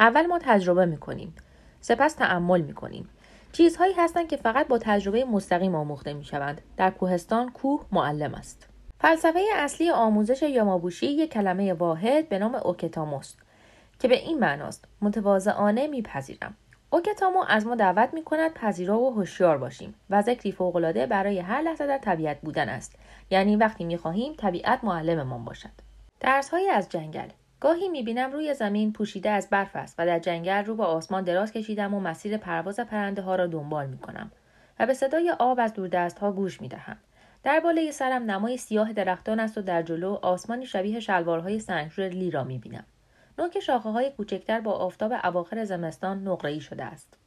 [0.00, 1.34] اول ما تجربه می کنیم.
[1.80, 3.08] سپس تعمل می کنیم.
[3.54, 6.60] چیزهایی هستند که فقط با تجربه مستقیم آموخته می شوند.
[6.76, 8.68] در کوهستان کوه معلم است.
[9.00, 13.38] فلسفه اصلی آموزش یامابوشی یک کلمه واحد به نام اوکتاموست
[13.98, 16.56] که به این معناست متواضعانه میپذیرم
[16.90, 21.62] اوکتامو از ما دعوت می کند پذیرا و هوشیار باشیم و ذکری فوقالعاده برای هر
[21.62, 22.96] لحظه در طبیعت بودن است
[23.30, 25.70] یعنی وقتی می خواهیم طبیعت معلممان باشد
[26.20, 27.28] درسهایی از جنگل
[27.64, 31.52] گاهی می‌بینم روی زمین پوشیده از برف است و در جنگل رو به آسمان دراز
[31.52, 34.30] کشیدم و مسیر پرواز پرنده ها را دنبال می کنم
[34.78, 36.96] و به صدای آب از دوردست ها گوش می دهم.
[37.42, 42.30] در بالای سرم نمای سیاه درختان است و در جلو آسمانی شبیه شلوارهای سنگشور لی
[42.30, 42.84] را می بینم.
[43.38, 47.18] نوک شاخه های کوچکتر با آفتاب اواخر زمستان نقره‌ای شده است.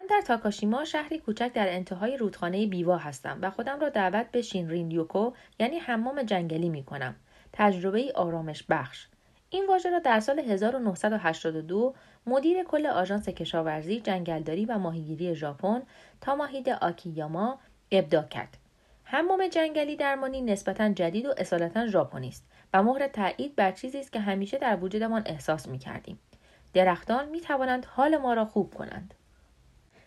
[0.00, 4.42] من در تاکاشیما شهری کوچک در انتهای رودخانه بیوا هستم و خودم را دعوت به
[4.42, 7.14] شینرین یوکو یعنی حمام جنگلی می کنم.
[7.52, 9.06] تجربه آرامش بخش.
[9.50, 11.94] این واژه را در سال 1982
[12.26, 15.82] مدیر کل آژانس کشاورزی، جنگلداری و ماهیگیری ژاپن
[16.20, 17.58] تاماهید آکییاما
[17.90, 18.56] ابدا کرد.
[19.04, 24.12] حمام جنگلی درمانی نسبتا جدید و اصالتا ژاپنی است و مهر تایید بر چیزی است
[24.12, 26.18] که همیشه در وجودمان احساس می کردیم.
[26.74, 29.14] درختان می توانند حال ما را خوب کنند.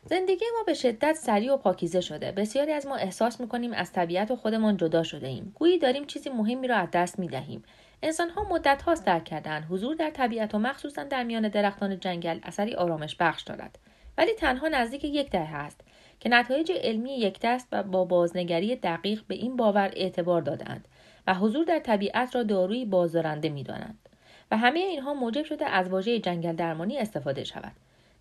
[0.06, 2.32] زندگی ما به شدت سریع و پاکیزه شده.
[2.32, 5.52] بسیاری از ما احساس می کنیم از طبیعت و خودمان جدا شده ایم.
[5.56, 7.64] گویی داریم چیزی مهمی را از دست می دهیم.
[8.06, 12.40] انسان ها مدت هاست درک کردن حضور در طبیعت و مخصوصا در میان درختان جنگل
[12.44, 13.80] اثری آرامش بخش دارد.
[14.18, 15.82] ولی تنها نزدیک یک دهه است
[16.20, 20.88] که نتایج علمی یک دست و با بازنگری دقیق به این باور اعتبار دادند
[21.28, 24.10] و حضور در طبیعت را دارویی بازدارنده می‌دانند
[24.52, 27.74] و همه اینها موجب شده از واژه جنگل درمانی استفاده شود.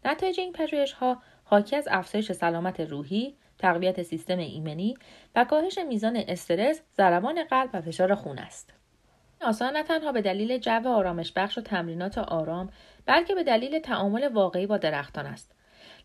[0.04, 4.94] نتایج این پژوهش ها حاکی از افزایش سلامت روحی تقویت سیستم ایمنی
[5.34, 8.81] و کاهش میزان استرس ضربان قلب و فشار خون است.
[9.44, 12.70] آسان نه تنها به دلیل جو آرامش بخش و تمرینات آرام
[13.06, 15.52] بلکه به دلیل تعامل واقعی با درختان است.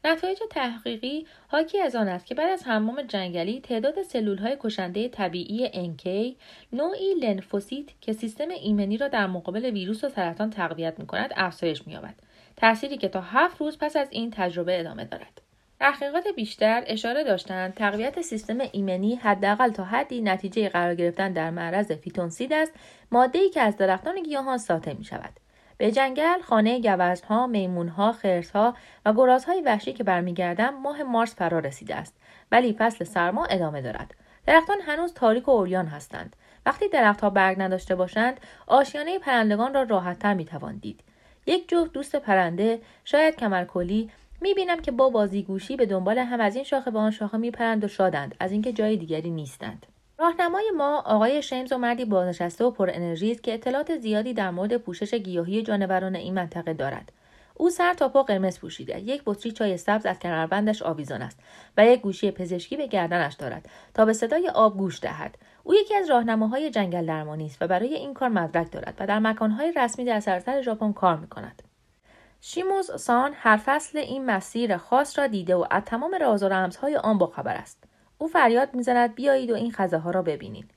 [0.05, 5.09] نتایج تحقیقی حاکی از آن است که بعد از حمام جنگلی تعداد سلول های کشنده
[5.09, 6.35] طبیعی NK
[6.73, 11.87] نوعی لنفوسیت که سیستم ایمنی را در مقابل ویروس و سرطان تقویت می کند افزایش
[11.87, 12.15] می‌یابد.
[12.55, 15.41] تأثیری که تا هفت روز پس از این تجربه ادامه دارد.
[15.79, 21.91] تحقیقات بیشتر اشاره داشتند تقویت سیستم ایمنی حداقل تا حدی نتیجه قرار گرفتن در معرض
[21.91, 22.71] فیتونسید است
[23.11, 25.33] ماده‌ای که از درختان گیاهان ساطع می شود
[25.77, 31.95] به جنگل خانه گوزنها میمونها خرسها و گرازهای وحشی که برمیگردم ماه مارس فرا رسیده
[31.95, 32.13] است
[32.51, 34.13] ولی فصل سرما ادامه دارد.
[34.45, 36.35] درختان هنوز تاریک و اوریان هستند.
[36.65, 40.99] وقتی درختها برگ نداشته باشند آشیانه پرندگان را راحتتر می‌توان دید.
[41.45, 44.09] یک جفت دوست پرنده شاید کمرکلی
[44.41, 47.87] می‌بینم که با بازیگوشی به دنبال هم از این شاخه به آن شاخه میپرند و
[47.87, 49.85] شادند از اینکه جای دیگری نیستند.
[50.19, 54.51] راهنمای ما آقای شیمز و مردی بازنشسته و پر انرژی است که اطلاعات زیادی در
[54.51, 57.11] مورد پوشش گیاهی جانوران این منطقه دارد.
[57.53, 61.39] او سر تا پا قرمز پوشیده یک بطری چای سبز از کمربندش آویزان است
[61.77, 65.37] و یک گوشی پزشکی به گردنش دارد تا به صدای آب گوش دهد.
[65.63, 69.19] او یکی از راهنماهای جنگل درمانی است و برای این کار مدرک دارد و در
[69.19, 71.63] مکانهای رسمی در سراسر ژاپن کار می‌کند.
[72.41, 76.95] شیموز سان هر فصل این مسیر خاص را دیده و از تمام راز و رمزهای
[76.95, 77.83] آن باخبر است.
[78.17, 80.71] او فریاد می‌زند بیایید و این خزه ها را ببینید.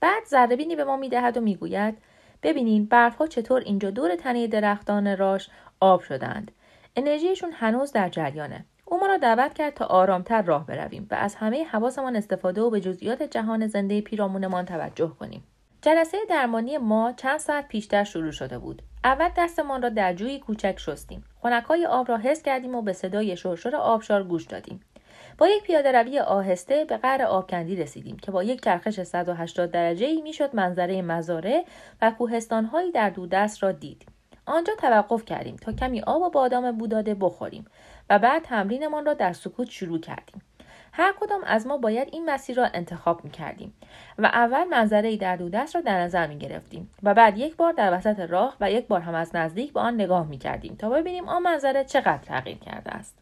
[0.00, 1.98] بعد ذره به ما می‌دهد و می‌گوید
[2.42, 6.50] ببینین برفها چطور اینجا دور تنه درختان راش آب شدند.
[6.96, 8.64] انرژیشون هنوز در جریانه.
[8.84, 12.70] او ما را دعوت کرد تا آرامتر راه برویم و از همه حواسمان استفاده و
[12.70, 15.44] به جزئیات جهان زنده پیرامونمان توجه کنیم.
[15.84, 20.74] جلسه درمانی ما چند ساعت پیشتر شروع شده بود اول دستمان را در جوی کوچک
[20.78, 24.80] شستیم خنکهای آب را حس کردیم و به صدای شرشر آبشار گوش دادیم
[25.38, 30.06] با یک پیاده روی آهسته به قعر آبکندی رسیدیم که با یک چرخش 180 درجه
[30.06, 31.64] ای می‌شد منظره مزاره
[32.02, 34.06] و کوهستانهایی در دودست را دید.
[34.46, 37.64] آنجا توقف کردیم تا کمی آب و بادام بوداده بخوریم
[38.10, 40.42] و بعد تمرینمان را در سکوت شروع کردیم.
[40.96, 43.74] هر کدام از ما باید این مسیر را انتخاب می کردیم
[44.18, 47.96] و اول منظره در دودست را در نظر می گرفتیم و بعد یک بار در
[47.96, 51.28] وسط راه و یک بار هم از نزدیک به آن نگاه می کردیم تا ببینیم
[51.28, 53.18] آن منظره چقدر تغییر کرده است.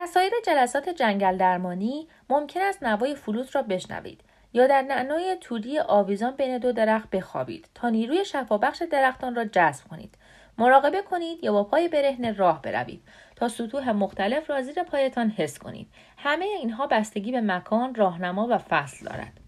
[0.00, 4.20] در سایر جلسات جنگل درمانی ممکن است نوای فلوت را بشنوید
[4.52, 9.88] یا در نعنای توری آویزان بین دو درخت بخوابید تا نیروی شفابخش درختان را جذب
[9.88, 10.18] کنید
[10.58, 13.02] مراقبه کنید یا با پای برهنه راه بروید
[13.36, 18.58] تا سطوح مختلف را زیر پایتان حس کنید همه اینها بستگی به مکان راهنما و
[18.58, 19.40] فصل دارد.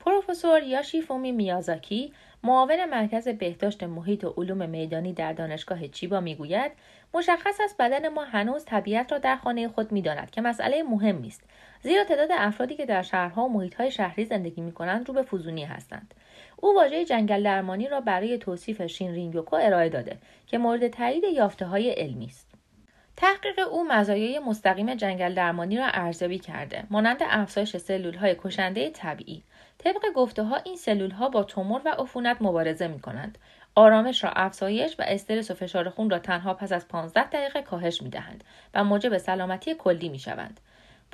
[0.00, 6.72] پروفسور یاشی فومی میازاکی معاون مرکز بهداشت محیط و علوم میدانی در دانشگاه چیبا می‌گوید
[7.14, 11.44] مشخص است بدن ما هنوز طبیعت را در خانه خود می‌داند که مسئله مهمی است
[11.82, 15.64] زیرا تعداد افرادی که در شهرها و محیطهای شهری زندگی می کنند رو به فزونی
[15.64, 16.14] هستند.
[16.56, 21.66] او واژه جنگل درمانی را برای توصیف شینرین یوکو ارائه داده که مورد تایید یافته
[21.66, 22.53] های علمی است.
[23.16, 29.42] تحقیق او مزایای مستقیم جنگل درمانی را ارزیابی کرده مانند افزایش سلول های کشنده طبیعی
[29.78, 33.38] طبق گفته ها این سلول ها با تومور و عفونت مبارزه می کنند
[33.74, 38.02] آرامش را افزایش و استرس و فشار خون را تنها پس از 15 دقیقه کاهش
[38.02, 40.60] می دهند و موجب سلامتی کلی می شوند.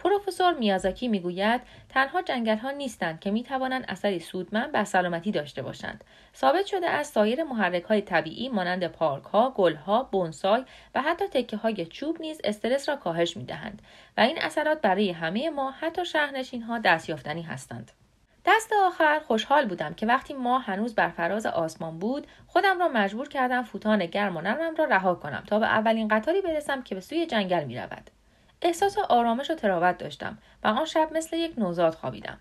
[0.00, 5.62] پروفسور میازاکی می‌گوید تنها جنگل ها نیستند که می توانند اثری سودمند بر سلامتی داشته
[5.62, 6.04] باشند
[6.36, 11.28] ثابت شده از سایر محرک های طبیعی مانند پارک ها گل ها بونسای و حتی
[11.28, 13.82] تکه های چوب نیز استرس را کاهش می دهند
[14.16, 17.90] و این اثرات برای همه ما حتی شهرنشین ها دستیافتنی هستند
[18.46, 23.28] دست آخر خوشحال بودم که وقتی ما هنوز بر فراز آسمان بود خودم را مجبور
[23.28, 27.00] کردم فوتان گرم و نرمم را رها کنم تا به اولین قطاری برسم که به
[27.00, 28.10] سوی جنگل می رود.
[28.62, 32.38] احساس آرامش و تراوت داشتم و آن شب مثل یک نوزاد خوابیدم.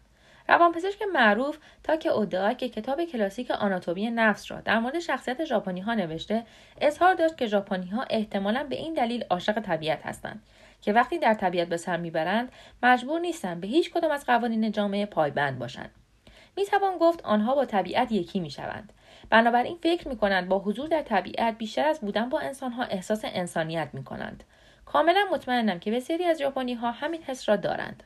[0.49, 5.81] روانپزشک معروف تا که اودا که کتاب کلاسیک آناتومی نفس را در مورد شخصیت ژاپنی
[5.81, 6.45] ها نوشته
[6.81, 10.43] اظهار داشت که ژاپنی ها احتمالا به این دلیل عاشق طبیعت هستند
[10.81, 12.51] که وقتی در طبیعت به سر می‌برند
[12.83, 15.91] مجبور نیستند به هیچ کدام از قوانین جامعه پایبند باشند
[16.57, 18.93] می‌توان گفت آنها با طبیعت یکی می‌شوند
[19.29, 23.89] بنابراین فکر می کنند با حضور در طبیعت بیشتر از بودن با انسانها احساس انسانیت
[23.93, 24.43] می کنند.
[24.93, 28.03] کاملا مطمئنم که بسیاری از ژاپنی ها همین حس را دارند.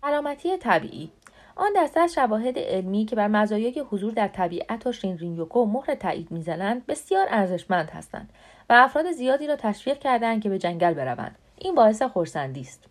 [0.00, 1.10] سلامتی طبیعی.
[1.56, 5.94] آن دسته از شواهد علمی که بر مزایای حضور در طبیعت و شینرین یوکو مهر
[5.94, 8.32] تایید می‌زنند بسیار ارزشمند هستند
[8.70, 11.38] و افراد زیادی را تشویق کردند که به جنگل بروند.
[11.56, 12.84] این باعث خرسندی است.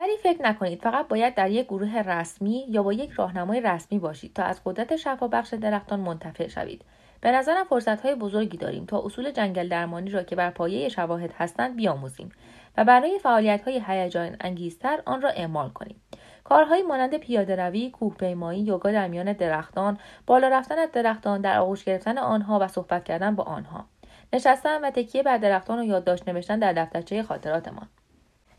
[0.00, 4.34] ولی فکر نکنید فقط باید در یک گروه رسمی یا با یک راهنمای رسمی باشید
[4.34, 6.84] تا از قدرت شفابخش درختان منتفع شوید.
[7.20, 11.32] به نظرم فرصت های بزرگی داریم تا اصول جنگل درمانی را که بر پایه شواهد
[11.38, 12.32] هستند بیاموزیم
[12.76, 16.00] و برای فعالیت های هیجان انگیزتر آن را اعمال کنیم
[16.44, 21.84] کارهایی مانند پیاده روی، کوهپیمایی، یوگا در میان درختان، بالا رفتن از درختان، در آغوش
[21.84, 23.84] گرفتن آنها و صحبت کردن با آنها.
[24.32, 27.88] نشستن و تکیه بر درختان و یادداشت نوشتن در دفترچه خاطراتمان.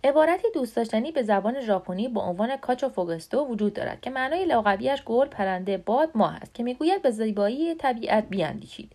[0.03, 5.03] عبارتی دوست داشتنی به زبان ژاپنی با عنوان کاچو فوگستو وجود دارد که معنای لقبیش
[5.03, 8.91] گل پرنده باد ماه است که می‌گوید به زیبایی طبیعت بیاندیشید.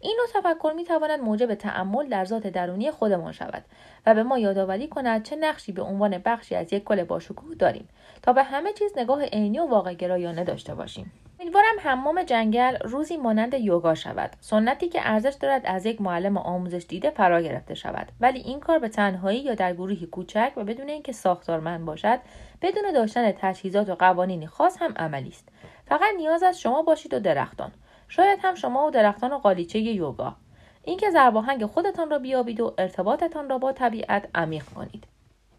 [0.00, 3.64] این نوع تفکر می تواند موجب تعمل در ذات درونی خودمان شود
[4.06, 7.88] و به ما یادآوری کند چه نقشی به عنوان بخشی از یک کل باشکوه داریم
[8.22, 11.12] تا به همه چیز نگاه عینی و واقع گرایانه داشته باشیم.
[11.40, 14.30] امیدوارم حمام جنگل روزی مانند یوگا شود.
[14.40, 18.08] سنتی که ارزش دارد از یک معلم آموزش دیده فرا گرفته شود.
[18.20, 22.18] ولی این کار به تنهایی یا در گروهی کوچک و بدون اینکه ساختارمند باشد
[22.62, 25.48] بدون داشتن تجهیزات و قوانینی خاص هم عملی است.
[25.86, 27.72] فقط نیاز از شما باشید و درختان.
[28.08, 30.36] شاید هم شما و درختان و قالیچه یوگا.
[30.82, 35.04] اینکه زرباهنگ خودتان را بیابید و ارتباطتان را با طبیعت عمیق کنید.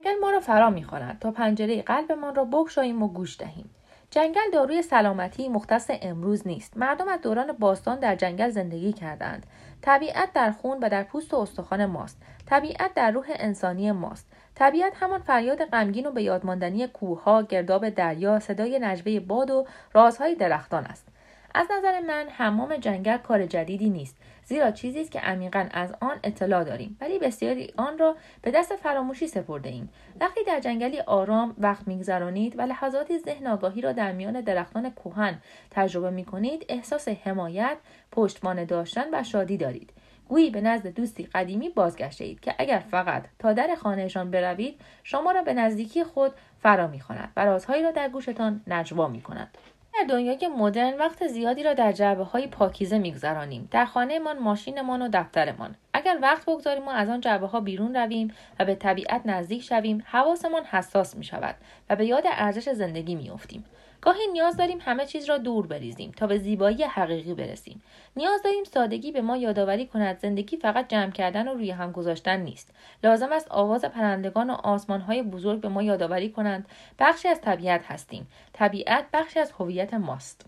[0.03, 3.69] جنگل ما را فرا می‌خواند تا پنجره قلبمان را بگشاییم و گوش دهیم.
[4.11, 6.77] جنگل داروی سلامتی مختص امروز نیست.
[6.77, 9.45] مردم از دوران باستان در جنگل زندگی کردند.
[9.81, 12.17] طبیعت در خون و در پوست و استخوان ماست.
[12.45, 14.27] طبیعت در روح انسانی ماست.
[14.55, 20.35] طبیعت همان فریاد غمگین و به یادماندنی کوهها گرداب دریا صدای نجوه باد و رازهای
[20.35, 21.07] درختان است.
[21.55, 24.15] از نظر من حمام جنگل کار جدیدی نیست.
[24.47, 28.75] زیرا چیزی است که عمیقا از آن اطلاع داریم ولی بسیاری آن را به دست
[28.75, 29.89] فراموشی سپرده ایم
[30.21, 35.37] وقتی در جنگلی آرام وقت میگذرانید و لحظاتی ذهن آگاهی را در میان درختان کوهن
[35.71, 37.77] تجربه می کنید احساس حمایت
[38.11, 39.93] پشتوانه داشتن و شادی دارید
[40.27, 45.31] گویی به نزد دوستی قدیمی بازگشته اید که اگر فقط تا در خانهشان بروید شما
[45.31, 46.31] را به نزدیکی خود
[46.61, 49.57] فرا می‌خواند و رازهایی را در گوشتان نجوا می کند.
[49.97, 55.09] در دنیای مدرن وقت زیادی را در جعبه های پاکیزه میگذرانیم در خانهمان ماشینمان و
[55.13, 59.63] دفترمان اگر وقت بگذاریم ما از آن جعبه ها بیرون رویم و به طبیعت نزدیک
[59.63, 61.55] شویم حواسمان حساس می شود
[61.89, 63.65] و به یاد ارزش زندگی می افتیم.
[64.07, 67.83] گاهی نیاز داریم همه چیز را دور بریزیم تا به زیبایی حقیقی برسیم.
[68.15, 72.39] نیاز داریم سادگی به ما یادآوری کند زندگی فقط جمع کردن و روی هم گذاشتن
[72.39, 72.73] نیست.
[73.03, 76.67] لازم است آواز پرندگان و آسمانهای بزرگ به ما یادآوری کنند.
[76.99, 78.27] بخشی از طبیعت هستیم.
[78.53, 80.45] طبیعت بخشی از هویت ماست.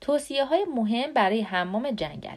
[0.00, 2.36] توصیه های مهم برای حمام جنگل.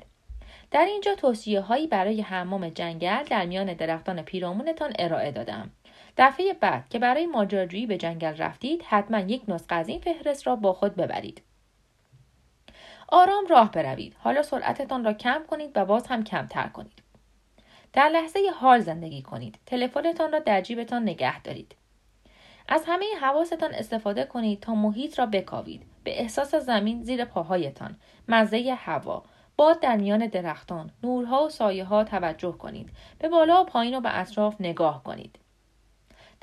[0.72, 5.72] در اینجا توصیه هایی برای حمام جنگل در میان درختان پیرامونتان ارائه دادم.
[6.18, 10.56] دفعه بعد که برای ماجراجویی به جنگل رفتید حتما یک نسخه از این فهرست را
[10.56, 11.42] با خود ببرید.
[13.08, 14.16] آرام راه بروید.
[14.20, 17.04] حالا سرعتتان را کم کنید و باز هم کمتر کنید.
[17.94, 19.60] در لحظه حال زندگی کنید.
[19.66, 21.76] تلفنتان را در جیبتان نگه دارید.
[22.68, 25.84] از همه حواستان استفاده کنید تا محیط را بکاوید.
[26.04, 27.96] به احساس زمین زیر پاهایتان.
[28.28, 29.24] مزه هوا.
[29.56, 30.92] باد در میان درختان.
[31.04, 32.90] نورها و سایه ها توجه کنید.
[33.20, 35.40] به بالا و پایین و به اطراف نگاه کنید.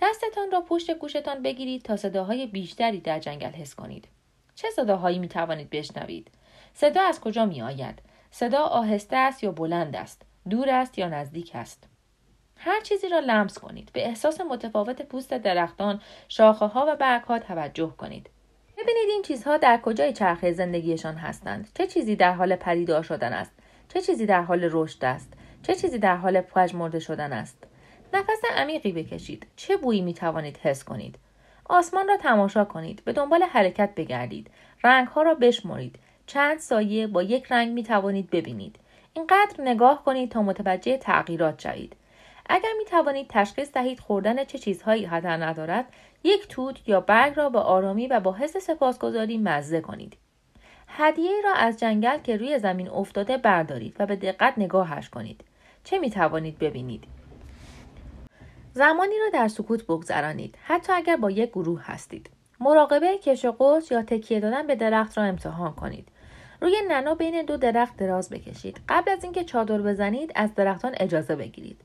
[0.03, 4.09] دستتان را پشت گوشتان بگیرید تا صداهای بیشتری در جنگل حس کنید.
[4.55, 6.31] چه صداهایی می توانید بشنوید؟
[6.75, 11.51] صدا از کجا می آید؟ صدا آهسته است یا بلند است؟ دور است یا نزدیک
[11.55, 11.89] است؟
[12.57, 13.91] هر چیزی را لمس کنید.
[13.93, 18.31] به احساس متفاوت پوست درختان، شاخه ها و برگ ها توجه کنید.
[18.73, 21.69] ببینید این چیزها در کجای چرخه زندگیشان هستند.
[21.75, 23.53] چه چیزی در حال پدیدار شدن است؟
[23.89, 27.67] چه چیزی در حال رشد است؟ چه چیزی در حال پژمرده شدن است؟
[28.13, 29.47] نفس عمیقی بکشید.
[29.57, 31.19] چه بویی می توانید حس کنید؟
[31.65, 33.03] آسمان را تماشا کنید.
[33.05, 34.51] به دنبال حرکت بگردید.
[34.85, 35.97] رنگها را بشمرید.
[36.27, 38.77] چند سایه با یک رنگ می توانید ببینید.
[39.15, 41.97] اینقدر نگاه کنید تا متوجه تغییرات شوید.
[42.47, 45.85] اگر می توانید تشخیص دهید خوردن چه چیزهایی خطر ندارد،
[46.25, 50.17] یک توت یا برگ را به آرامی و با حس سپاسگزاری مزه کنید.
[50.89, 55.45] هدیه را از جنگل که روی زمین افتاده بردارید و به دقت نگاهش کنید.
[55.85, 57.05] چه می توانید ببینید؟
[58.75, 62.31] زمانی را در سکوت بگذرانید حتی اگر با یک گروه هستید.
[62.61, 66.09] مراقبه کش و یا تکیه دادن به درخت را امتحان کنید.
[66.61, 68.81] روی ننا بین دو درخت دراز بکشید.
[68.89, 71.81] قبل از اینکه چادر بزنید از درختان اجازه بگیرید.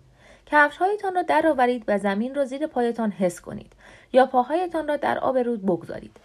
[0.46, 3.74] کفش هایتان را درآورید و زمین را زیر پایتان حس کنید
[4.14, 6.18] یا پاهایتان را در آب رود بگذارید.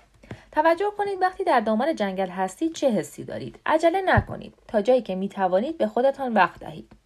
[0.53, 3.61] توجه کنید وقتی در دامن جنگل هستید چه حسی دارید.
[3.67, 7.02] عجله نکنید تا جایی که می توانید به خودتان وقت دهید.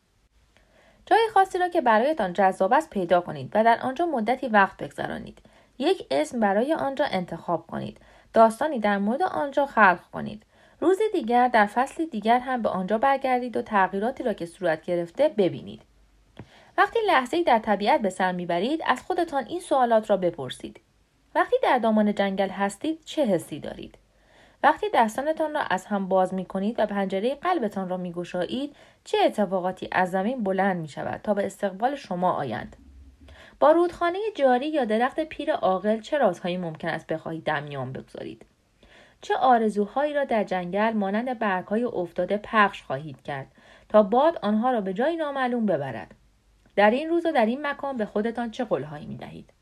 [1.06, 5.38] جای خاصی را که برایتان جذاب است پیدا کنید و در آنجا مدتی وقت بگذرانید.
[5.78, 7.98] یک اسم برای آنجا انتخاب کنید.
[8.32, 10.42] داستانی در مورد آنجا خلق کنید.
[10.80, 15.28] روز دیگر در فصل دیگر هم به آنجا برگردید و تغییراتی را که صورت گرفته
[15.28, 15.82] ببینید.
[16.78, 20.80] وقتی لحظه در طبیعت به سر می‌برید از خودتان این سوالات را بپرسید.
[21.34, 23.98] وقتی در دامان جنگل هستید چه حسی دارید؟
[24.62, 29.18] وقتی دستانتان را از هم باز می کنید و پنجره قلبتان را می گشایید چه
[29.24, 32.76] اتفاقاتی از زمین بلند می شود تا به استقبال شما آیند؟
[33.60, 38.46] با رودخانه جاری یا درخت پیر عاقل چه رازهایی ممکن است بخواهید در میان بگذارید؟
[39.20, 43.52] چه آرزوهایی را در جنگل مانند برگهای افتاده پخش خواهید کرد
[43.88, 46.14] تا باد آنها را به جای نامعلوم ببرد؟
[46.76, 49.52] در این روز و در این مکان به خودتان چه قولهایی می دهید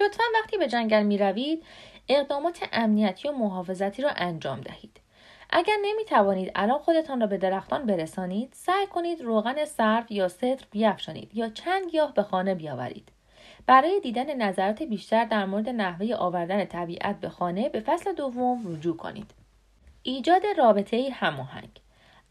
[0.00, 1.64] لطفا وقتی به جنگل می روید
[2.08, 5.00] اقدامات امنیتی و محافظتی را انجام دهید.
[5.56, 10.64] اگر نمی توانید الان خودتان را به درختان برسانید، سعی کنید روغن سرد یا ستر
[10.70, 13.08] بیافشانید یا چند گیاه به خانه بیاورید.
[13.66, 18.96] برای دیدن نظرات بیشتر در مورد نحوه آوردن طبیعت به خانه به فصل دوم رجوع
[18.96, 19.30] کنید.
[20.02, 21.80] ایجاد رابطه هماهنگ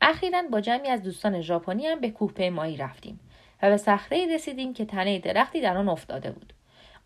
[0.01, 3.19] اخیرا با جمعی از دوستان ژاپنی هم به کوهپیمایی رفتیم
[3.61, 6.53] و به صخره رسیدیم که تنه درختی در آن افتاده بود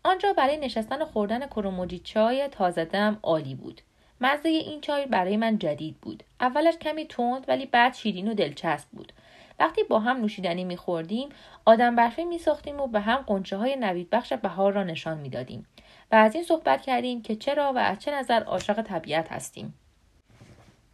[0.04, 3.80] آنجا برای نشستن و خوردن کروموجی چای تازه دم عالی بود
[4.20, 6.22] مزه این چای برای من جدید بود.
[6.40, 9.12] اولش کمی تند ولی بعد شیرین و دلچسب بود.
[9.60, 11.28] وقتی با هم نوشیدنی میخوردیم
[11.64, 15.66] آدم برفی میساختیم و به هم قنچه های نوید بخش بهار را نشان می‌دادیم
[16.12, 19.74] و از این صحبت کردیم که چرا و از چه نظر عاشق طبیعت هستیم.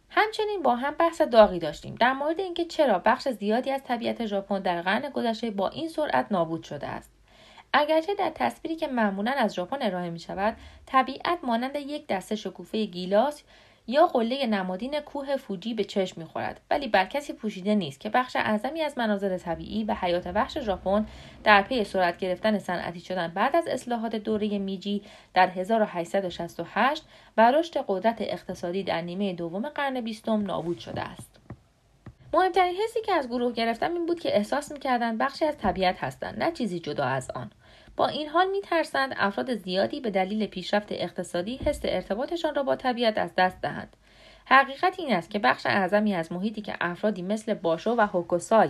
[0.09, 1.95] همچنین با هم بحث داغی داشتیم.
[1.95, 6.31] در مورد اینکه چرا بخش زیادی از طبیعت ژاپن در قرن گذشته با این سرعت
[6.31, 7.14] نابود شده است.
[7.77, 12.85] اگرچه در تصویری که معمولا از ژاپن ارائه می شود طبیعت مانند یک دسته شکوفه
[12.85, 13.43] گیلاس
[13.87, 16.61] یا قله نمادین کوه فوجی به چشم می‌خورد.
[16.71, 21.05] ولی بر کسی پوشیده نیست که بخش اعظمی از مناظر طبیعی و حیات وحش ژاپن
[21.43, 25.01] در پی سرعت گرفتن صنعتی شدن بعد از اصلاحات دوره میجی
[25.33, 27.03] در 1868
[27.37, 31.39] و رشد قدرت اقتصادی در نیمه دوم قرن بیستم نابود شده است.
[32.33, 36.43] مهمترین حسی که از گروه گرفتم این بود که احساس می‌کردند بخشی از طبیعت هستند
[36.43, 37.51] نه چیزی جدا از آن.
[37.97, 43.17] با این حال میترسند افراد زیادی به دلیل پیشرفت اقتصادی حس ارتباطشان را با طبیعت
[43.17, 43.95] از دست دهند
[44.45, 48.69] حقیقت این است که بخش اعظمی از محیطی که افرادی مثل باشو و هوکوسای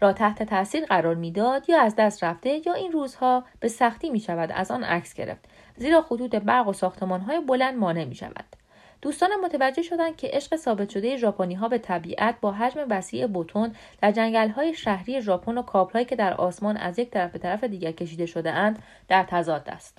[0.00, 4.20] را تحت تاثیر قرار می‌داد یا از دست رفته یا این روزها به سختی می
[4.20, 5.44] شود از آن عکس گرفت
[5.76, 8.57] زیرا خطوط برق و ساختمان های بلند مانع می شود.
[9.02, 13.74] دوستانم متوجه شدند که عشق ثابت شده ژاپنی ها به طبیعت با حجم وسیع بوتون
[14.02, 17.64] در جنگل های شهری ژاپن و کابلهایی که در آسمان از یک طرف به طرف
[17.64, 19.98] دیگر کشیده شده اند در تضاد است.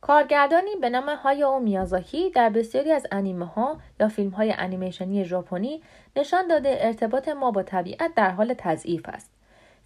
[0.00, 5.82] کارگردانی به نام او میازاکی در بسیاری از انیمه ها یا فیلم های انیمیشنی ژاپنی
[6.16, 9.30] نشان داده ارتباط ما با طبیعت در حال تضعیف است.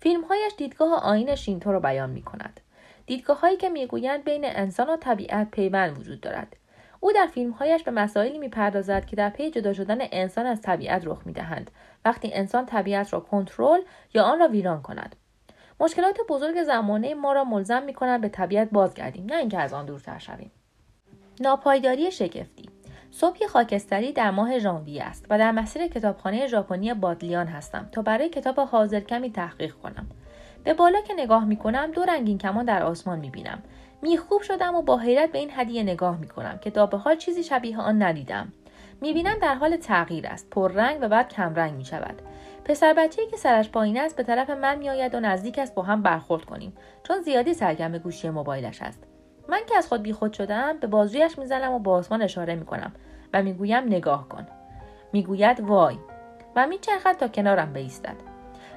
[0.00, 2.60] فیلمهایش دیدگاه آین شینتو را بیان می کند.
[3.06, 6.56] دیدگاه هایی که می‌گویند بین انسان و طبیعت پیوند وجود دارد.
[7.00, 11.22] او در فیلمهایش به مسائلی می‌پردازد که در پی جدا شدن انسان از طبیعت رخ
[11.24, 11.70] می‌دهند.
[12.04, 13.80] وقتی انسان طبیعت را کنترل
[14.14, 15.16] یا آن را ویران کند.
[15.80, 19.86] مشکلات بزرگ زمانه ما را ملزم می کند به طبیعت بازگردیم نه اینکه از آن
[19.86, 20.50] دورتر شویم.
[21.40, 22.68] ناپایداری شگفتی.
[23.10, 28.28] صبحی خاکستری در ماه ژانویه است و در مسیر کتابخانه ژاپنی بادلیان هستم تا برای
[28.28, 30.06] کتاب حاضر کمی تحقیق کنم.
[30.64, 33.62] به بالا که نگاه می کنم دو رنگین کمان در آسمان می بینم
[34.02, 37.16] میخوب شدم و با حیرت به این هدیه نگاه می کنم که تا به حال
[37.16, 38.52] چیزی شبیه آن ندیدم.
[39.00, 42.22] می‌بینم در حال تغییر است پررنگ و بعد کمرنگ می شود
[42.64, 46.02] پسر بچه‌ای که سرش پایین است به طرف من میآید و نزدیک است با هم
[46.02, 46.72] برخورد کنیم
[47.02, 49.04] چون زیادی سرگرم گوشی موبایلش است.
[49.48, 52.92] من که از خود بیخود شدم به بازویش می‌زنم و با آسمان اشاره می‌کنم
[53.32, 54.46] و می‌گویم نگاه کن.
[55.12, 55.96] می‌گوید وای.
[56.56, 58.16] و میچرخد تا کنارم بایستد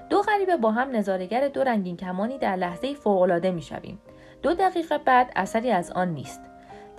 [0.09, 3.99] دو غریبه با هم نظارگر دو رنگین کمانی در لحظه فوقالعاده می‌شویم.
[4.43, 6.41] دو دقیقه بعد اثری از آن نیست.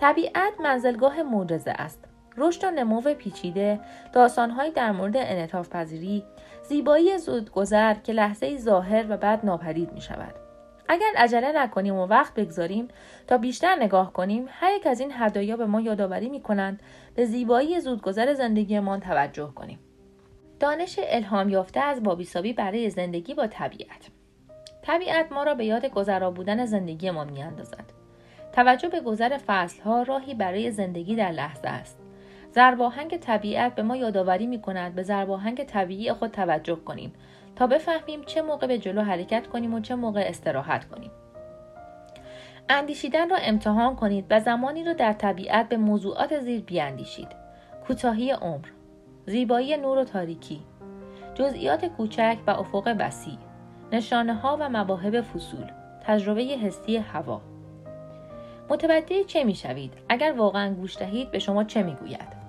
[0.01, 2.05] طبیعت منزلگاه معجزه است.
[2.36, 3.80] رشد و نمو پیچیده
[4.12, 6.24] داستانهایی در مورد انعطاف پذیری
[6.68, 10.34] زیبایی زودگذر که لحظه ظاهر و بعد ناپدید می شود
[10.88, 12.88] اگر عجله نکنیم و وقت بگذاریم
[13.26, 16.82] تا بیشتر نگاه کنیم هر یک از این هدایا به ما یادآوری می کنند
[17.14, 19.78] به زیبایی زودگذر زندگیمان توجه کنیم.
[20.61, 24.11] دانش الهام یافته از بابیسابی برای زندگی با طبیعت.
[24.83, 27.85] طبیعت ما را به یاد گذرا بودن زندگی ما می اندازد.
[28.53, 29.39] توجه به گذر
[29.85, 31.99] ها راهی برای زندگی در لحظه است.
[32.51, 37.12] زرباهنگ طبیعت به ما یادآوری می کند به زرباهنگ طبیعی خود توجه کنیم
[37.57, 41.11] تا بفهمیم چه موقع به جلو حرکت کنیم و چه موقع استراحت کنیم.
[42.68, 47.28] اندیشیدن را امتحان کنید و زمانی را در طبیعت به موضوعات زیر بیاندیشید.
[47.87, 48.66] کوتاهی عمر،
[49.26, 50.61] زیبایی نور و تاریکی،
[51.35, 53.39] جزئیات کوچک و افق وسیع،
[53.93, 55.66] نشانه ها و مواهب فصول
[56.05, 57.40] تجربه حسی هوا
[58.70, 62.41] متوجه چه می شوید؟ اگر واقعا گوش دهید به شما چه می گوید؟